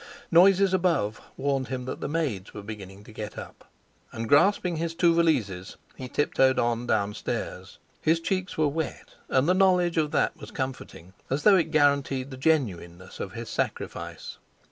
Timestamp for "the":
2.01-2.07, 4.79-4.89, 9.47-9.53, 12.31-12.37